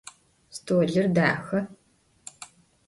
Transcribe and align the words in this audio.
Stolır 0.55 1.05
daxe. 1.15 1.59